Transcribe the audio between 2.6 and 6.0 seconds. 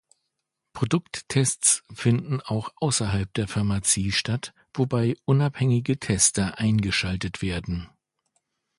außerhalb der Pharmazie statt, wobei unabhängige